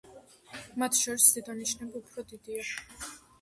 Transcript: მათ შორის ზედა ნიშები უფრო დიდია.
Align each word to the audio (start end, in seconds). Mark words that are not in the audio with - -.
მათ 0.83 0.97
შორის 0.99 1.25
ზედა 1.33 1.55
ნიშები 1.59 1.91
უფრო 2.01 2.25
დიდია. 2.33 2.67